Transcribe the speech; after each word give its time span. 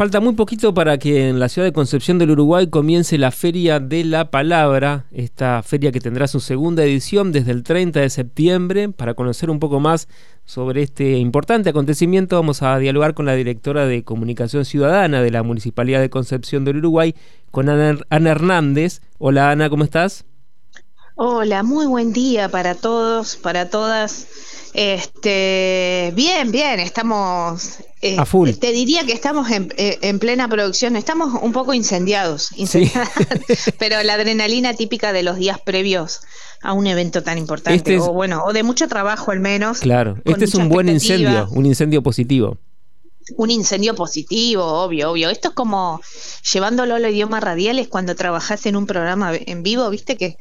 falta 0.00 0.18
muy 0.18 0.32
poquito 0.32 0.72
para 0.72 0.96
que 0.96 1.28
en 1.28 1.38
la 1.38 1.50
ciudad 1.50 1.68
de 1.68 1.74
Concepción 1.74 2.18
del 2.18 2.30
Uruguay 2.30 2.68
comience 2.68 3.18
la 3.18 3.30
Feria 3.30 3.80
de 3.80 4.02
la 4.02 4.30
Palabra, 4.30 5.04
esta 5.12 5.62
feria 5.62 5.92
que 5.92 6.00
tendrá 6.00 6.26
su 6.26 6.40
segunda 6.40 6.82
edición 6.84 7.32
desde 7.32 7.50
el 7.50 7.62
30 7.62 8.00
de 8.00 8.08
septiembre. 8.08 8.88
Para 8.88 9.12
conocer 9.12 9.50
un 9.50 9.58
poco 9.58 9.78
más 9.78 10.08
sobre 10.46 10.80
este 10.80 11.18
importante 11.18 11.68
acontecimiento 11.68 12.36
vamos 12.36 12.62
a 12.62 12.78
dialogar 12.78 13.12
con 13.12 13.26
la 13.26 13.34
directora 13.34 13.84
de 13.84 14.02
Comunicación 14.02 14.64
Ciudadana 14.64 15.20
de 15.20 15.32
la 15.32 15.42
Municipalidad 15.42 16.00
de 16.00 16.08
Concepción 16.08 16.64
del 16.64 16.78
Uruguay, 16.78 17.14
con 17.50 17.68
Ana, 17.68 17.98
Hernández. 18.08 19.02
Hola 19.18 19.50
Ana, 19.50 19.68
¿cómo 19.68 19.84
estás? 19.84 20.24
Hola, 21.14 21.62
muy 21.62 21.84
buen 21.84 22.14
día 22.14 22.48
para 22.48 22.74
todos, 22.74 23.36
para 23.36 23.68
todas. 23.68 24.59
Este, 24.74 26.12
bien, 26.14 26.52
bien, 26.52 26.80
estamos. 26.80 27.78
Eh, 28.02 28.16
a 28.18 28.24
full. 28.24 28.50
Te 28.52 28.72
diría 28.72 29.04
que 29.04 29.12
estamos 29.12 29.50
en, 29.50 29.72
eh, 29.76 30.14
plena 30.18 30.48
producción. 30.48 30.96
Estamos 30.96 31.40
un 31.42 31.52
poco 31.52 31.74
incendiados, 31.74 32.50
pero 33.78 34.02
la 34.02 34.14
adrenalina 34.14 34.74
típica 34.74 35.12
de 35.12 35.22
los 35.22 35.36
días 35.36 35.58
previos 35.60 36.22
a 36.62 36.72
un 36.72 36.86
evento 36.86 37.22
tan 37.22 37.38
importante, 37.38 37.94
este 37.94 37.98
o 37.98 38.12
bueno, 38.12 38.44
o 38.44 38.52
de 38.52 38.62
mucho 38.62 38.86
trabajo 38.88 39.30
al 39.30 39.40
menos. 39.40 39.80
Claro, 39.80 40.18
este 40.24 40.44
es 40.44 40.54
un 40.54 40.68
buen 40.68 40.88
incendio, 40.88 41.48
un 41.50 41.66
incendio 41.66 42.02
positivo 42.02 42.58
un 43.36 43.50
incendio 43.50 43.94
positivo, 43.94 44.64
obvio, 44.64 45.10
obvio. 45.10 45.30
Esto 45.30 45.48
es 45.48 45.54
como 45.54 46.00
llevándolo 46.52 46.94
al 46.94 47.10
idioma 47.10 47.40
radial, 47.40 47.78
es 47.78 47.88
cuando 47.88 48.14
trabajas 48.14 48.66
en 48.66 48.76
un 48.76 48.86
programa 48.86 49.32
en 49.34 49.62
vivo, 49.62 49.88
viste, 49.90 50.16
que, 50.16 50.36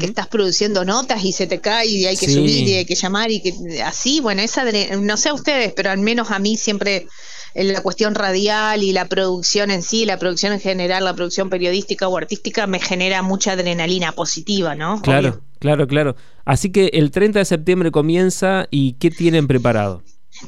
estás 0.00 0.28
produciendo 0.28 0.84
notas 0.84 1.24
y 1.24 1.32
se 1.32 1.46
te 1.46 1.60
cae 1.60 1.86
y 1.86 2.06
hay 2.06 2.16
que 2.16 2.26
subir 2.26 2.68
y 2.68 2.74
hay 2.74 2.84
que 2.84 2.94
llamar 2.94 3.30
y 3.30 3.40
que 3.40 3.82
así, 3.82 4.20
bueno, 4.20 4.42
esa, 4.42 4.64
no 4.96 5.16
sé 5.16 5.28
a 5.30 5.34
ustedes, 5.34 5.72
pero 5.72 5.90
al 5.90 5.98
menos 5.98 6.30
a 6.30 6.38
mí 6.38 6.56
siempre 6.56 7.06
la 7.54 7.82
cuestión 7.82 8.14
radial 8.14 8.82
y 8.82 8.92
la 8.92 9.06
producción 9.06 9.70
en 9.70 9.82
sí, 9.82 10.04
la 10.04 10.18
producción 10.18 10.52
en 10.52 10.60
general, 10.60 11.04
la 11.04 11.14
producción 11.14 11.50
periodística 11.50 12.08
o 12.08 12.16
artística 12.16 12.66
me 12.66 12.80
genera 12.80 13.22
mucha 13.22 13.52
adrenalina 13.52 14.12
positiva, 14.12 14.74
¿no? 14.74 15.02
Claro, 15.02 15.42
claro, 15.58 15.86
claro. 15.86 16.16
Así 16.44 16.70
que 16.72 16.86
el 16.94 17.10
30 17.10 17.40
de 17.40 17.44
septiembre 17.44 17.90
comienza 17.90 18.66
y 18.70 18.94
¿qué 18.94 19.10
tienen 19.10 19.46
preparado? 19.46 20.02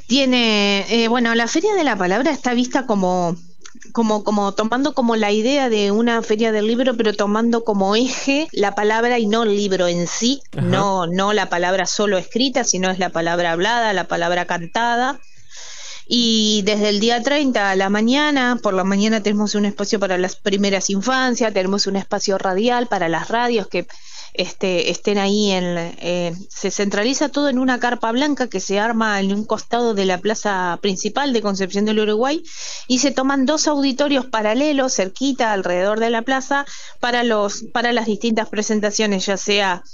Tiene, 0.07 0.87
eh, 0.89 1.09
bueno, 1.09 1.35
la 1.35 1.47
Feria 1.47 1.75
de 1.75 1.85
la 1.85 1.97
Palabra 1.97 2.31
está 2.31 2.55
vista 2.55 2.87
como, 2.87 3.37
como, 3.93 4.25
como 4.25 4.53
tomando 4.53 4.95
como 4.95 5.17
la 5.17 5.33
idea 5.33 5.69
de 5.69 5.91
una 5.91 6.23
feria 6.23 6.53
del 6.53 6.67
libro, 6.67 6.97
pero 6.97 7.15
tomando 7.15 7.65
como 7.65 7.97
eje 7.97 8.49
la 8.53 8.75
palabra 8.75 9.19
y 9.19 9.27
no 9.27 9.43
el 9.43 9.57
libro 9.57 9.87
en 9.89 10.07
sí, 10.07 10.43
no, 10.53 11.07
no 11.07 11.33
la 11.33 11.49
palabra 11.49 11.87
solo 11.87 12.19
escrita, 12.19 12.65
sino 12.65 12.91
es 12.91 12.99
la 12.99 13.11
palabra 13.11 13.53
hablada, 13.53 13.93
la 13.93 14.09
palabra 14.09 14.47
cantada. 14.47 15.21
Y 16.07 16.63
desde 16.67 16.91
el 16.91 17.01
día 17.01 17.23
30 17.23 17.71
a 17.71 17.77
la 17.77 17.89
mañana, 17.89 18.59
por 18.63 18.75
la 18.75 18.85
mañana 18.85 19.23
tenemos 19.23 19.55
un 19.55 19.65
espacio 19.65 19.99
para 19.99 20.19
las 20.19 20.37
primeras 20.37 20.91
infancias, 20.91 21.55
tenemos 21.55 21.87
un 21.87 21.97
espacio 21.97 22.37
radial 22.37 22.89
para 22.89 23.09
las 23.09 23.29
radios 23.29 23.69
que 23.69 23.87
este, 24.35 24.91
estén 24.91 25.19
ahí 25.19 25.53
en, 25.53 25.65
eh, 26.01 26.35
se 26.49 26.73
centraliza 26.73 27.29
todo 27.29 27.49
en 27.49 27.59
una 27.59 27.79
carpa 27.79 28.11
blanca 28.11 28.49
que 28.49 28.59
se 28.59 28.81
arma 28.81 29.21
en 29.21 29.33
un 29.33 29.45
costado 29.45 29.95
de 29.95 30.05
la 30.05 30.19
plaza 30.19 30.77
principal 30.83 31.33
de 31.33 31.41
Concepción 31.41 31.85
del 31.85 32.01
Uruguay 32.01 32.43
y 32.89 32.99
se 32.99 33.13
toman 33.13 33.47
dos 33.47 33.69
auditorios 33.69 34.27
paralelos 34.27 34.95
cerquita 34.95 35.53
alrededor 35.53 36.01
de 36.01 36.11
la 36.11 36.23
plaza 36.23 36.67
para 36.99 37.23
los 37.23 37.63
para 37.73 37.93
las 37.93 38.07
distintas 38.07 38.49
presentaciones 38.49 39.25
ya 39.25 39.37
sea 39.37 39.85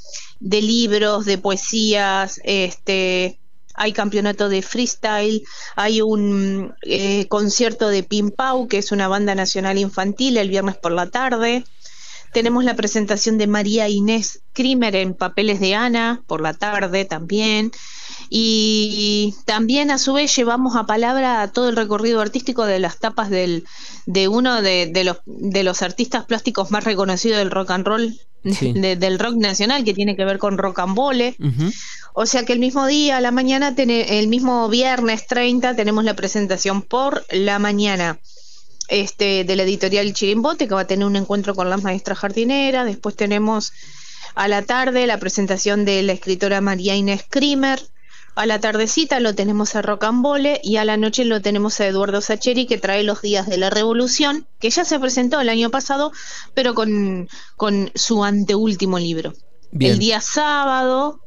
de 0.40 0.62
libros 0.62 1.26
de 1.26 1.36
poesías 1.36 2.40
este 2.42 3.40
hay 3.74 3.92
campeonato 3.92 4.48
de 4.48 4.60
freestyle, 4.62 5.42
hay 5.74 6.02
un 6.02 6.74
eh, 6.82 7.26
concierto 7.28 7.88
de 7.88 8.02
Pimpau, 8.02 8.68
que 8.68 8.76
es 8.76 8.92
una 8.92 9.08
banda 9.08 9.34
nacional 9.34 9.78
infantil, 9.78 10.36
el 10.36 10.50
viernes 10.50 10.76
por 10.76 10.92
la 10.92 11.08
tarde. 11.08 11.64
Tenemos 12.32 12.64
la 12.64 12.76
presentación 12.76 13.38
de 13.38 13.46
María 13.46 13.88
Inés 13.88 14.42
Krimer 14.52 14.94
en 14.94 15.14
Papeles 15.14 15.60
de 15.60 15.74
Ana 15.74 16.22
por 16.26 16.40
la 16.40 16.54
tarde 16.54 17.04
también. 17.04 17.72
Y 18.28 19.34
también 19.44 19.90
a 19.90 19.98
su 19.98 20.12
vez 20.12 20.34
llevamos 20.36 20.76
a 20.76 20.86
palabra 20.86 21.50
todo 21.52 21.68
el 21.68 21.76
recorrido 21.76 22.20
artístico 22.20 22.64
de 22.64 22.78
las 22.78 22.98
tapas 22.98 23.28
del, 23.28 23.64
de 24.06 24.28
uno 24.28 24.62
de, 24.62 24.92
los, 25.04 25.18
de 25.26 25.64
los 25.64 25.82
artistas 25.82 26.26
plásticos 26.26 26.70
más 26.70 26.84
reconocidos 26.84 27.38
del 27.38 27.50
rock 27.50 27.70
and 27.72 27.86
roll, 27.86 28.20
del 28.44 29.18
rock 29.18 29.34
nacional, 29.34 29.84
que 29.84 29.94
tiene 29.94 30.14
que 30.14 30.24
ver 30.24 30.38
con 30.38 30.58
rock 30.58 30.78
and 30.78 30.96
roll. 30.96 31.36
O 32.14 32.26
sea 32.26 32.44
que 32.44 32.52
el 32.52 32.60
mismo 32.60 32.86
día, 32.86 33.16
a 33.16 33.20
la 33.20 33.32
mañana, 33.32 33.74
el 33.76 34.28
mismo 34.28 34.68
viernes 34.68 35.26
30, 35.26 35.74
tenemos 35.74 36.04
la 36.04 36.14
presentación 36.14 36.82
por 36.82 37.24
la 37.30 37.58
mañana 37.58 38.20
este, 38.90 39.44
de 39.44 39.56
la 39.56 39.62
editorial 39.62 40.12
Chirimbote, 40.12 40.68
que 40.68 40.74
va 40.74 40.82
a 40.82 40.86
tener 40.86 41.06
un 41.06 41.16
encuentro 41.16 41.54
con 41.54 41.70
las 41.70 41.82
maestras 41.82 42.18
jardineras. 42.18 42.84
Después 42.84 43.16
tenemos 43.16 43.72
a 44.34 44.48
la 44.48 44.62
tarde 44.62 45.06
la 45.06 45.18
presentación 45.18 45.84
de 45.84 46.02
la 46.02 46.12
escritora 46.12 46.60
María 46.60 46.96
Inés 46.96 47.24
Krimer. 47.28 47.80
A 48.34 48.46
la 48.46 48.60
tardecita 48.60 49.20
lo 49.20 49.34
tenemos 49.34 49.74
a 49.74 49.82
Rocambole 49.82 50.60
y 50.62 50.76
a 50.76 50.84
la 50.84 50.96
noche 50.96 51.24
lo 51.24 51.40
tenemos 51.40 51.80
a 51.80 51.86
Eduardo 51.86 52.20
Sacheri 52.20 52.66
que 52.66 52.78
trae 52.78 53.02
los 53.02 53.22
días 53.22 53.48
de 53.48 53.58
la 53.58 53.70
revolución, 53.70 54.46
que 54.58 54.70
ya 54.70 54.84
se 54.84 54.98
presentó 54.98 55.40
el 55.40 55.48
año 55.48 55.70
pasado, 55.70 56.12
pero 56.54 56.74
con, 56.74 57.28
con 57.56 57.90
su 57.94 58.24
anteúltimo 58.24 58.98
libro. 58.98 59.34
El 59.78 59.98
día 59.98 60.20
sábado 60.20 61.20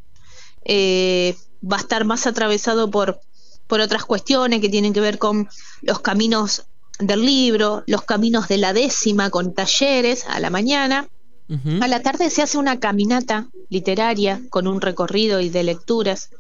eh, 0.65 1.35
va 1.63 1.77
a 1.77 1.81
estar 1.81 2.03
más 2.03 2.27
atravesado 2.27 2.91
por, 2.91 3.19
por 3.67 3.79
otras 3.79 4.05
cuestiones 4.05 4.59
que 4.59 4.69
tienen 4.69 4.93
que 4.93 5.01
ver 5.01 5.17
con 5.17 5.49
los 5.81 5.99
caminos 5.99 6.65
del 6.99 7.25
libro, 7.25 7.83
los 7.87 8.03
caminos 8.03 8.47
de 8.47 8.57
la 8.57 8.73
décima 8.73 9.29
con 9.29 9.53
talleres 9.53 10.25
a 10.27 10.39
la 10.39 10.49
mañana. 10.49 11.07
A 11.81 11.87
la 11.87 12.01
tarde 12.01 12.31
se 12.31 12.41
hace 12.41 12.57
una 12.57 12.79
caminata 12.79 13.47
literaria 13.69 14.41
con 14.49 14.65
un 14.65 14.81
recorrido 14.81 15.39
y 15.39 15.49
de 15.49 15.63
lecturas 15.63 16.31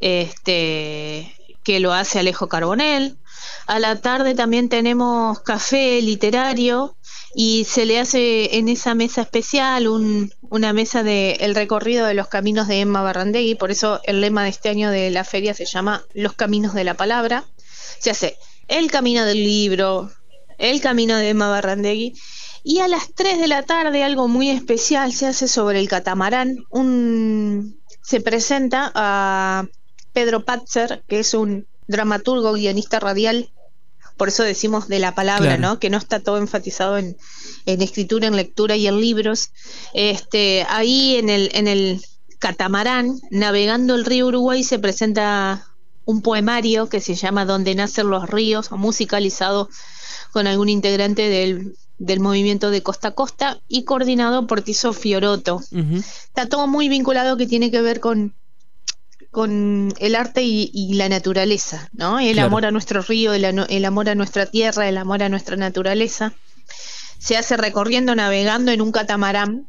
este, 0.00 1.34
que 1.62 1.80
lo 1.80 1.92
hace 1.92 2.18
Alejo 2.18 2.48
Carbonel. 2.48 3.18
A 3.66 3.78
la 3.78 4.00
tarde 4.00 4.34
también 4.34 4.70
tenemos 4.70 5.40
café 5.40 6.00
literario 6.00 6.96
y 7.34 7.66
se 7.68 7.84
le 7.84 8.00
hace 8.00 8.56
en 8.56 8.68
esa 8.68 8.94
mesa 8.94 9.22
especial 9.22 9.86
una 9.86 10.72
mesa 10.72 11.02
de 11.02 11.32
el 11.40 11.54
recorrido 11.54 12.06
de 12.06 12.14
los 12.14 12.28
caminos 12.28 12.68
de 12.68 12.80
Emma 12.80 13.02
Barrandegui, 13.02 13.54
por 13.54 13.70
eso 13.70 14.00
el 14.04 14.22
lema 14.22 14.44
de 14.44 14.50
este 14.50 14.70
año 14.70 14.90
de 14.90 15.10
la 15.10 15.24
feria 15.24 15.52
se 15.52 15.66
llama 15.66 16.04
Los 16.14 16.32
caminos 16.32 16.72
de 16.72 16.84
la 16.84 16.94
palabra. 16.94 17.44
Se 17.98 18.10
hace 18.10 18.38
el 18.68 18.90
Camino 18.90 19.24
del 19.24 19.42
Libro, 19.42 20.10
El 20.58 20.80
Camino 20.80 21.16
de 21.16 21.30
Emma 21.30 21.48
Barrandegui. 21.48 22.14
Y 22.64 22.80
a 22.80 22.88
las 22.88 23.12
3 23.14 23.38
de 23.38 23.48
la 23.48 23.62
tarde 23.62 24.04
algo 24.04 24.28
muy 24.28 24.50
especial 24.50 25.12
se 25.12 25.26
hace 25.26 25.48
sobre 25.48 25.80
el 25.80 25.88
catamarán. 25.88 26.64
Un, 26.70 27.80
se 28.02 28.20
presenta 28.20 28.92
a 28.94 29.66
Pedro 30.12 30.44
Patzer, 30.44 31.02
que 31.08 31.20
es 31.20 31.34
un 31.34 31.66
dramaturgo, 31.86 32.52
guionista 32.52 33.00
radial, 33.00 33.50
por 34.18 34.28
eso 34.28 34.42
decimos 34.42 34.88
de 34.88 34.98
la 34.98 35.14
palabra, 35.14 35.56
¿no? 35.56 35.78
Que 35.78 35.90
no 35.90 35.96
está 35.96 36.18
todo 36.18 36.38
enfatizado 36.38 36.98
en, 36.98 37.16
en, 37.66 37.80
escritura, 37.80 38.26
en 38.26 38.34
lectura 38.34 38.74
y 38.74 38.88
en 38.88 39.00
libros. 39.00 39.52
Este, 39.94 40.66
ahí 40.68 41.16
en 41.16 41.30
el, 41.30 41.50
en 41.54 41.68
el 41.68 42.02
catamarán, 42.40 43.20
navegando 43.30 43.94
el 43.94 44.04
río 44.04 44.26
Uruguay, 44.26 44.64
se 44.64 44.80
presenta 44.80 45.68
un 46.08 46.22
poemario 46.22 46.88
que 46.88 47.02
se 47.02 47.14
llama 47.14 47.44
Donde 47.44 47.74
nacen 47.74 48.08
los 48.08 48.30
ríos, 48.30 48.72
musicalizado 48.72 49.68
con 50.32 50.46
algún 50.46 50.70
integrante 50.70 51.28
del, 51.28 51.76
del 51.98 52.20
movimiento 52.20 52.70
de 52.70 52.82
Costa 52.82 53.08
a 53.08 53.10
Costa 53.10 53.60
y 53.68 53.84
coordinado 53.84 54.46
por 54.46 54.62
Tiso 54.62 54.94
Fioroto. 54.94 55.60
Está 55.70 56.46
todo 56.46 56.66
muy 56.66 56.88
vinculado 56.88 57.36
que 57.36 57.46
tiene 57.46 57.70
que 57.70 57.82
ver 57.82 58.00
con, 58.00 58.34
con 59.30 59.92
el 59.98 60.14
arte 60.14 60.44
y, 60.44 60.94
la 60.94 61.10
naturaleza, 61.10 61.90
¿no? 61.92 62.18
El 62.18 62.38
amor 62.38 62.64
a 62.64 62.70
nuestro 62.70 63.02
río, 63.02 63.34
el, 63.34 63.44
el, 63.44 63.84
amor 63.84 64.08
a 64.08 64.14
nuestra 64.14 64.46
tierra, 64.46 64.88
el 64.88 64.96
amor 64.96 65.22
a 65.22 65.28
nuestra 65.28 65.56
naturaleza. 65.56 66.32
Se 67.18 67.36
hace 67.36 67.58
recorriendo, 67.58 68.14
navegando 68.14 68.72
en 68.72 68.80
un 68.80 68.92
catamarán. 68.92 69.68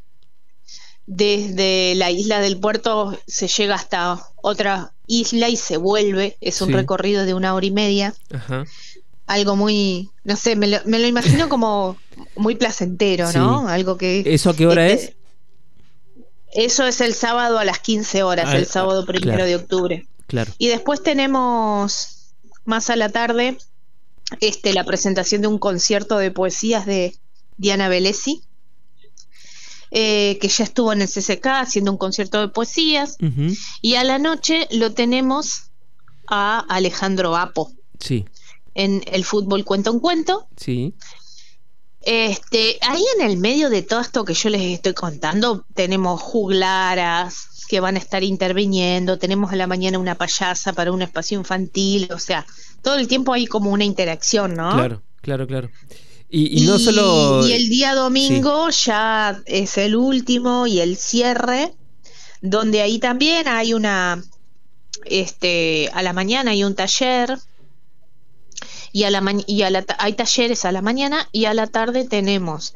Desde 1.06 1.96
la 1.96 2.12
isla 2.12 2.40
del 2.40 2.62
puerto 2.62 3.20
se 3.28 3.50
llega 3.50 3.76
hasta 3.76 4.22
otra 4.38 4.94
isla 5.10 5.50
y 5.50 5.58
se 5.58 5.76
vuelve. 5.76 6.38
Es 6.40 6.62
un 6.62 6.72
recorrido 6.72 7.26
de 7.26 7.34
una 7.34 7.54
hora 7.54 7.66
y 7.66 7.72
media. 7.72 8.14
Algo 9.26 9.56
muy, 9.56 10.10
no 10.24 10.36
sé, 10.36 10.56
me 10.56 10.68
lo, 10.68 10.78
me 10.86 11.00
lo, 11.00 11.08
imagino 11.08 11.50
como 11.50 11.98
muy 12.36 12.56
placentero, 12.56 13.32
¿no? 13.34 13.68
Algo 13.68 13.98
que... 13.98 14.24
¿Eso 14.26 14.52
a 14.52 14.56
qué 14.56 14.66
hora 14.66 14.88
es? 14.88 15.14
Eso 16.52 16.88
es 16.88 17.02
el 17.02 17.14
sábado 17.14 17.60
a 17.60 17.66
las 17.66 17.80
15 17.80 18.24
horas, 18.24 18.46
ah, 18.50 18.58
el 18.58 18.66
sábado 18.66 19.06
primero 19.06 19.46
de 19.46 19.56
octubre. 19.56 20.08
Claro. 20.28 20.52
Y 20.58 20.68
después 20.68 21.04
tenemos 21.04 22.34
más 22.66 22.90
a 22.90 22.96
la 22.96 23.10
tarde 23.10 23.58
este, 24.40 24.74
la 24.74 24.84
presentación 24.84 25.42
de 25.42 25.48
un 25.48 25.60
concierto 25.60 26.18
de 26.18 26.32
poesías 26.32 26.86
de 26.86 27.16
Diana 27.58 27.90
Velesi 27.90 28.44
eh, 29.92 30.38
que 30.40 30.48
ya 30.48 30.64
estuvo 30.64 30.94
en 30.94 31.02
el 31.02 31.08
CCK 31.08 31.46
haciendo 31.48 31.92
un 31.92 31.98
concierto 31.98 32.40
de 32.42 32.50
poesías. 32.50 33.18
Y 33.82 33.96
a 33.96 34.04
la 34.04 34.20
noche 34.20 34.68
lo 34.72 34.94
tenemos 34.94 35.72
a 36.28 36.60
Alejandro 36.70 37.36
Apo. 37.36 37.72
Sí. 38.00 38.26
en 38.76 39.04
el 39.12 39.26
fútbol 39.26 39.66
cuento 39.66 39.92
un 39.92 40.00
cuento. 40.00 40.48
Sí. 40.56 40.94
Este, 42.02 42.80
ahí 42.82 43.04
en 43.18 43.30
el 43.30 43.38
medio 43.38 43.70
de 43.70 43.82
todo 43.82 44.00
esto 44.00 44.24
que 44.24 44.34
yo 44.34 44.50
les 44.50 44.62
estoy 44.62 44.94
contando, 44.94 45.66
tenemos 45.74 46.22
juglaras 46.22 47.66
que 47.68 47.82
van 47.82 47.98
a 47.98 48.00
estar 48.00 48.24
interviniendo, 48.24 49.20
tenemos 49.20 49.52
a 49.52 49.56
la 49.56 49.68
mañana 49.68 50.00
una 50.00 50.16
payasa 50.16 50.74
para 50.74 50.92
un 50.92 51.02
espacio 51.02 51.38
infantil, 51.38 52.10
o 52.12 52.18
sea, 52.18 52.46
todo 52.82 52.96
el 52.96 53.08
tiempo 53.08 53.34
hay 53.34 53.46
como 53.46 53.70
una 53.72 53.84
interacción, 53.84 54.56
¿no? 54.56 54.72
Claro, 54.74 55.04
claro, 55.22 55.46
claro. 55.46 55.70
Y, 56.32 56.62
no 56.62 56.78
solo... 56.78 57.48
Y 57.48 57.54
el 57.54 57.70
día 57.70 57.96
domingo 57.96 58.70
ya 58.70 59.42
es 59.46 59.78
el 59.80 59.96
último 59.96 60.68
y 60.68 60.80
el 60.80 60.96
cierre, 60.96 61.74
donde 62.42 62.82
ahí 62.82 63.00
también 63.00 63.48
hay 63.48 63.74
una, 63.74 64.24
este, 65.06 65.90
a 65.94 66.04
la 66.04 66.14
mañana 66.14 66.52
hay 66.52 66.64
un 66.64 66.76
taller 66.76 67.38
y 68.92 69.04
a 69.04 69.12
la, 69.12 69.24
y 69.48 69.62
a 69.64 69.70
la 69.70 69.86
hay 69.98 70.14
talleres 70.14 70.66
a 70.66 70.72
la 70.72 70.82
mañana 70.82 71.28
y 71.32 71.46
a 71.46 71.54
la 71.54 71.68
tarde 71.68 72.06
tenemos 72.06 72.74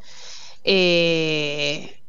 eh, 0.62 2.00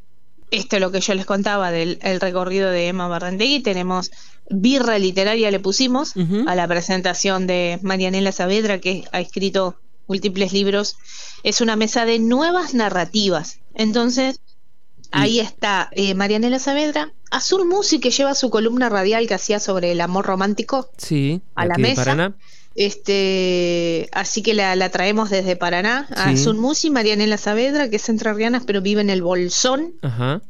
esto 0.51 0.75
es 0.75 0.81
lo 0.81 0.91
que 0.91 1.01
yo 1.01 1.15
les 1.15 1.25
contaba 1.25 1.71
del 1.71 1.99
recorrido 2.21 2.69
de 2.69 2.87
Emma 2.87 3.07
Barrandegui 3.07 3.61
tenemos 3.61 4.11
birra 4.49 4.99
literaria 4.99 5.49
le 5.49 5.59
pusimos 5.59 6.13
a 6.45 6.55
la 6.55 6.67
presentación 6.67 7.47
de 7.47 7.79
Marianela 7.81 8.31
Saavedra 8.31 8.79
que 8.79 9.05
ha 9.11 9.19
escrito 9.19 9.79
múltiples 10.07 10.53
libros 10.53 10.97
es 11.43 11.61
una 11.61 11.75
mesa 11.75 12.05
de 12.05 12.19
nuevas 12.19 12.73
narrativas 12.73 13.59
entonces 13.73 14.39
ahí 15.11 15.39
está 15.39 15.89
eh, 15.91 16.13
Marianela 16.13 16.59
Saavedra 16.59 17.13
Azul 17.31 17.65
Music 17.65 18.01
que 18.01 18.11
lleva 18.11 18.35
su 18.35 18.49
columna 18.49 18.89
radial 18.89 19.27
que 19.27 19.33
hacía 19.33 19.59
sobre 19.59 19.91
el 19.91 20.01
amor 20.01 20.25
romántico 20.25 20.89
sí, 20.97 21.41
a 21.55 21.65
la 21.65 21.77
mesa 21.77 22.33
este, 22.75 24.09
así 24.11 24.43
que 24.43 24.53
la, 24.53 24.89
traemos 24.89 25.29
desde 25.29 25.55
Paraná 25.55 26.09
sí. 26.27 26.37
Sun 26.37 26.59
Musi, 26.59 26.89
Marianela 26.89 27.37
Saavedra, 27.37 27.89
que 27.89 27.95
es 27.95 28.09
entrerriana, 28.09 28.61
pero 28.67 28.81
vive 28.81 28.99
en 28.99 29.09
el 29.09 29.21
Bolsón. 29.21 29.93
Ajá. 30.01 30.41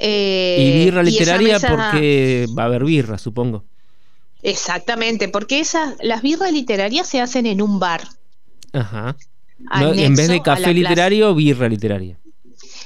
Eh, 0.00 0.56
y 0.58 0.84
birra 0.84 1.02
literaria 1.04 1.60
porque 1.60 2.46
va 2.58 2.64
a 2.64 2.66
haber 2.66 2.84
birra, 2.84 3.18
supongo. 3.18 3.64
Exactamente, 4.42 5.28
porque 5.28 5.60
esas, 5.60 5.94
las 6.02 6.22
birras 6.22 6.52
literarias 6.52 7.08
se 7.08 7.20
hacen 7.20 7.46
en 7.46 7.62
un 7.62 7.78
bar. 7.78 8.02
Ajá. 8.76 9.16
en 9.72 10.14
vez 10.14 10.28
de 10.28 10.42
café 10.42 10.72
literario, 10.72 11.34
birra 11.34 11.68
literaria. 11.68 12.18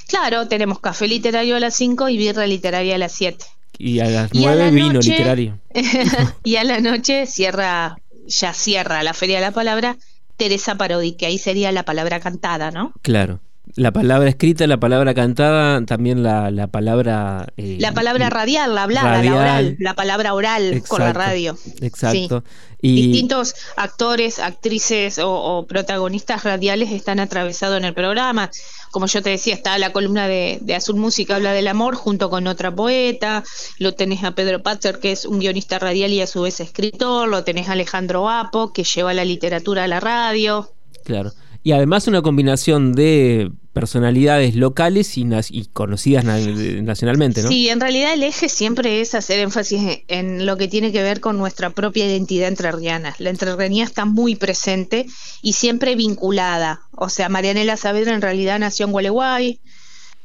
Claro, 0.08 0.48
tenemos 0.48 0.80
café 0.80 1.06
literario 1.06 1.56
a 1.56 1.60
las 1.60 1.74
5 1.74 2.08
y 2.08 2.16
birra 2.16 2.46
literaria 2.46 2.96
a 2.96 2.98
las 2.98 3.12
7. 3.12 3.44
Y 3.78 4.00
a 4.00 4.06
las 4.06 4.30
9 4.32 4.70
vino 4.70 5.00
literario. 5.00 5.58
y 6.44 6.56
a 6.56 6.64
la 6.64 6.80
noche 6.80 7.26
cierra 7.26 7.96
ya 8.26 8.52
cierra 8.52 9.02
la 9.02 9.14
Feria 9.14 9.36
de 9.36 9.46
la 9.46 9.50
Palabra 9.50 9.96
Teresa 10.36 10.76
Parodi, 10.76 11.12
que 11.12 11.26
ahí 11.26 11.38
sería 11.38 11.72
la 11.72 11.84
palabra 11.84 12.20
cantada, 12.20 12.70
¿no? 12.70 12.92
Claro. 13.02 13.40
La 13.76 13.92
palabra 13.92 14.28
escrita, 14.28 14.66
la 14.66 14.78
palabra 14.78 15.14
cantada, 15.14 15.84
también 15.84 16.22
la, 16.22 16.50
la 16.50 16.66
palabra... 16.66 17.46
Eh, 17.56 17.76
la 17.80 17.92
palabra 17.92 18.30
radial, 18.30 18.74
la 18.74 18.84
hablada, 18.84 19.22
la 19.22 19.34
oral, 19.34 19.76
la 19.78 19.94
palabra 19.94 20.34
oral 20.34 20.82
con 20.88 21.00
la 21.00 21.12
radio. 21.12 21.56
Exacto. 21.80 22.42
Y... 22.82 23.08
Distintos 23.08 23.54
actores, 23.76 24.38
actrices 24.38 25.20
o, 25.22 25.66
protagonistas 25.68 26.44
radiales 26.44 26.90
están 26.92 27.20
atravesados 27.20 27.78
en 27.78 27.84
el 27.84 27.94
programa. 27.94 28.50
Como 28.90 29.06
yo 29.06 29.22
te 29.22 29.30
decía, 29.30 29.54
está 29.54 29.78
la 29.78 29.92
columna 29.92 30.26
de, 30.26 30.60
Azul 30.74 30.96
Música, 30.96 31.36
habla 31.36 31.52
del 31.52 31.68
amor, 31.68 31.94
junto 31.94 32.30
con 32.30 32.46
otra 32.46 32.74
poeta. 32.74 33.44
Lo 33.78 33.94
tenés 33.94 34.24
a 34.24 34.32
Pedro 34.32 34.62
Patzer, 34.62 34.98
que 34.98 35.12
es 35.12 35.26
un 35.26 35.38
guionista 35.38 35.78
radial 35.78 36.10
y 36.12 36.22
a 36.22 36.26
su 36.26 36.42
vez 36.42 36.60
escritor. 36.60 37.28
Lo 37.28 37.44
tenés 37.44 37.68
a 37.68 37.72
Alejandro 37.72 38.28
Apo, 38.28 38.72
que 38.72 38.84
lleva 38.84 39.12
la 39.14 39.24
literatura 39.24 39.84
a 39.84 39.88
la 39.88 40.00
radio. 40.00 40.72
Claro. 41.04 41.32
Y 41.62 41.72
además 41.72 42.06
una 42.06 42.22
combinación 42.22 42.94
de 42.94 43.50
personalidades 43.72 44.56
locales 44.56 45.16
y, 45.16 45.26
conocidas 45.72 46.24
nacionalmente, 46.24 47.42
¿no? 47.42 47.48
Sí, 47.48 47.68
en 47.68 47.80
realidad 47.80 48.14
el 48.14 48.22
eje 48.22 48.48
siempre 48.48 49.00
es 49.00 49.14
hacer 49.14 49.38
énfasis 49.38 50.02
en, 50.08 50.44
lo 50.44 50.56
que 50.56 50.68
tiene 50.68 50.90
que 50.90 51.02
ver 51.02 51.20
con 51.20 51.38
nuestra 51.38 51.70
propia 51.70 52.06
identidad 52.06 52.48
entrerriana. 52.48 53.14
La 53.18 53.30
entrerrianía 53.30 53.84
está 53.84 54.06
muy 54.06 54.34
presente 54.34 55.06
y 55.42 55.52
siempre 55.52 55.94
vinculada. 55.94 56.82
O 56.92 57.08
sea, 57.08 57.28
Marianela 57.28 57.76
Saavedra 57.76 58.14
en 58.14 58.22
realidad 58.22 58.58
nació 58.58 58.86
en 58.86 58.92
Gualeguay 58.92 59.60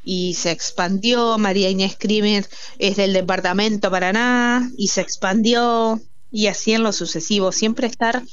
y 0.03 0.33
se 0.33 0.51
expandió. 0.51 1.37
María 1.37 1.69
Inés 1.69 1.97
Crimer 1.99 2.47
es 2.79 2.95
del 2.95 3.13
departamento 3.13 3.91
Paraná 3.91 4.71
y 4.77 4.87
se 4.87 5.01
expandió 5.01 6.01
y 6.31 6.47
así 6.47 6.73
en 6.73 6.83
lo 6.83 6.91
sucesivo. 6.91 7.51
Siempre 7.51 7.87
estar 7.87 8.23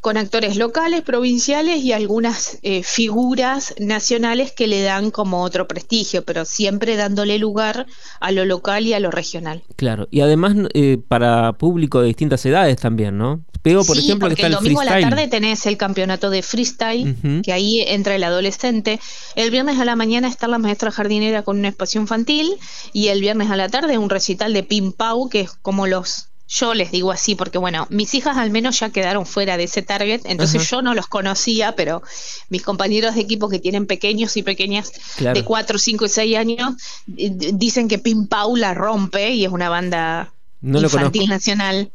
con 0.00 0.16
actores 0.16 0.56
locales, 0.56 1.02
provinciales 1.02 1.82
y 1.82 1.92
algunas 1.92 2.58
eh, 2.62 2.82
figuras 2.82 3.74
nacionales 3.78 4.52
que 4.52 4.66
le 4.66 4.82
dan 4.82 5.10
como 5.10 5.42
otro 5.42 5.66
prestigio, 5.66 6.24
pero 6.24 6.44
siempre 6.44 6.96
dándole 6.96 7.38
lugar 7.38 7.86
a 8.20 8.32
lo 8.32 8.44
local 8.44 8.86
y 8.86 8.94
a 8.94 9.00
lo 9.00 9.10
regional. 9.10 9.62
Claro, 9.76 10.08
y 10.10 10.20
además 10.20 10.54
eh, 10.74 10.98
para 11.08 11.52
público 11.54 12.00
de 12.00 12.08
distintas 12.08 12.44
edades 12.46 12.78
también, 12.78 13.18
¿no? 13.18 13.42
Veo, 13.64 13.84
por 13.84 13.98
ejemplo, 13.98 14.28
que 14.28 14.34
está 14.34 14.46
el, 14.46 14.52
el 14.52 14.58
domingo 14.58 14.80
a 14.80 14.84
la 14.84 15.00
tarde 15.00 15.28
tenés 15.28 15.66
el 15.66 15.76
campeonato 15.76 16.30
de 16.30 16.42
freestyle, 16.42 17.14
que 17.42 17.52
ahí 17.52 17.80
entra 17.80 18.14
el 18.14 18.24
adolescente. 18.24 19.00
El 19.34 19.50
viernes 19.50 19.78
a 19.78 19.84
la 19.84 19.96
mañana 19.96 20.28
está 20.28 20.48
la 20.48 20.58
maestra 20.58 20.90
jardinera 20.90 21.42
con 21.42 21.58
un 21.58 21.64
espacio 21.64 22.00
infantil 22.00 22.56
y 22.92 23.08
el 23.08 23.20
viernes 23.20 23.50
a 23.50 23.56
la 23.56 23.68
tarde 23.68 23.98
un 23.98 24.08
recital 24.08 24.52
de 24.54 24.62
Pim 24.62 24.92
Pau, 24.92 25.28
que 25.28 25.40
es 25.40 25.50
como 25.50 25.86
los 25.86 26.28
yo 26.48 26.72
les 26.72 26.90
digo 26.90 27.12
así 27.12 27.34
porque, 27.34 27.58
bueno, 27.58 27.86
mis 27.90 28.14
hijas 28.14 28.38
al 28.38 28.50
menos 28.50 28.80
ya 28.80 28.88
quedaron 28.88 29.26
fuera 29.26 29.58
de 29.58 29.64
ese 29.64 29.82
target, 29.82 30.22
entonces 30.24 30.68
yo 30.70 30.80
no 30.80 30.94
los 30.94 31.06
conocía, 31.06 31.76
pero 31.76 32.02
mis 32.48 32.62
compañeros 32.62 33.14
de 33.14 33.20
equipo 33.20 33.50
que 33.50 33.58
tienen 33.58 33.86
pequeños 33.86 34.36
y 34.38 34.42
pequeñas 34.42 34.92
de 35.18 35.44
4, 35.44 35.78
5 35.78 36.06
y 36.06 36.08
6 36.08 36.36
años 36.38 36.74
dicen 37.06 37.86
que 37.86 37.98
Pim 37.98 38.26
Pau 38.28 38.56
la 38.56 38.72
rompe 38.72 39.30
y 39.30 39.44
es 39.44 39.52
una 39.52 39.68
banda 39.68 40.32
infantil 40.62 41.28
nacional 41.28 41.92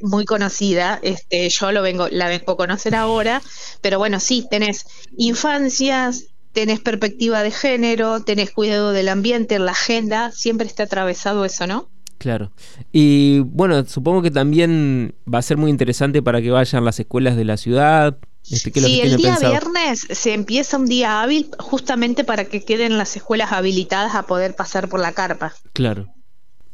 muy 0.00 0.24
conocida. 0.24 0.98
Este, 1.02 1.48
yo 1.50 1.70
lo 1.70 1.82
vengo, 1.82 2.08
la 2.08 2.28
vengo 2.28 2.52
a 2.52 2.56
conocer 2.56 2.94
ahora, 2.94 3.42
pero 3.82 3.98
bueno, 3.98 4.18
sí, 4.18 4.46
tenés 4.50 4.86
infancias, 5.18 6.24
tenés 6.52 6.80
perspectiva 6.80 7.42
de 7.42 7.50
género, 7.50 8.22
tenés 8.22 8.50
cuidado 8.50 8.92
del 8.92 9.10
ambiente, 9.10 9.58
la 9.58 9.72
agenda, 9.72 10.32
siempre 10.32 10.66
está 10.66 10.84
atravesado 10.84 11.44
eso, 11.44 11.66
¿no? 11.66 11.90
Claro. 12.20 12.52
Y 12.92 13.38
bueno, 13.38 13.82
supongo 13.86 14.20
que 14.20 14.30
también 14.30 15.14
va 15.26 15.38
a 15.38 15.42
ser 15.42 15.56
muy 15.56 15.70
interesante 15.70 16.20
para 16.20 16.42
que 16.42 16.50
vayan 16.50 16.84
las 16.84 17.00
escuelas 17.00 17.34
de 17.34 17.46
la 17.46 17.56
ciudad. 17.56 18.18
Este, 18.50 18.70
sí, 18.78 19.00
el 19.00 19.16
día 19.16 19.38
viernes 19.38 20.06
se 20.10 20.34
empieza 20.34 20.76
un 20.76 20.84
día 20.84 21.22
hábil 21.22 21.48
justamente 21.58 22.22
para 22.22 22.44
que 22.44 22.62
queden 22.62 22.98
las 22.98 23.16
escuelas 23.16 23.52
habilitadas 23.52 24.14
a 24.14 24.24
poder 24.24 24.54
pasar 24.54 24.90
por 24.90 25.00
la 25.00 25.12
carpa. 25.12 25.54
Claro. 25.72 26.08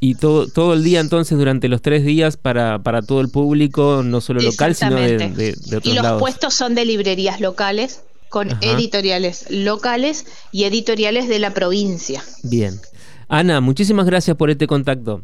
Y 0.01 0.17
todo, 0.17 0.49
todo 0.49 0.75
el 0.75 0.83
día 0.83 0.99
entonces 0.99 1.39
durante 1.39 1.69
los 1.69 1.81
tres 1.81 2.05
días 2.05 2.37
para, 2.37 2.81
para 2.81 3.03
todo 3.03 3.21
el 3.21 3.29
público, 3.29 4.03
no 4.05 4.21
solo 4.21 4.41
local, 4.41 4.75
sino 4.75 4.97
de, 4.97 5.17
de, 5.17 5.55
de 5.55 5.77
otros 5.77 5.95
Y 5.95 5.97
los 5.97 6.19
puestos 6.19 6.55
son 6.55 6.75
de 6.75 6.85
librerías 6.85 7.41
locales, 7.41 8.03
con 8.31 8.51
editoriales 8.63 9.47
locales 9.49 10.27
y 10.51 10.65
editoriales 10.65 11.29
de 11.29 11.39
la 11.39 11.55
provincia. 11.55 12.25
Bien. 12.43 12.81
Ana, 13.29 13.61
muchísimas 13.61 14.07
gracias 14.07 14.37
por 14.37 14.51
este 14.51 14.67
contacto. 14.67 15.23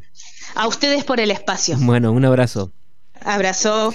A 0.55 0.67
ustedes 0.67 1.05
por 1.05 1.21
el 1.21 1.31
espacio. 1.31 1.77
Bueno, 1.81 2.13
un 2.13 2.25
abrazo. 2.25 2.73
Abrazo. 3.25 3.95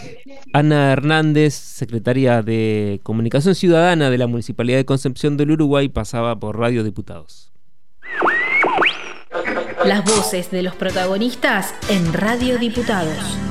Ana 0.54 0.92
Hernández, 0.92 1.54
secretaria 1.54 2.42
de 2.42 3.00
Comunicación 3.04 3.56
Ciudadana 3.56 4.10
de 4.10 4.18
la 4.18 4.28
Municipalidad 4.28 4.78
de 4.78 4.86
Concepción 4.86 5.38
del 5.38 5.52
Uruguay, 5.52 5.90
pasaba 5.90 6.40
por 6.40 6.58
Radio 6.58 6.84
Diputados. 6.84 7.52
Las 9.86 10.04
voces 10.04 10.50
de 10.52 10.64
los 10.64 10.76
protagonistas 10.76 11.74
en 11.90 12.14
Radio 12.14 12.58
Diputados. 12.58 13.47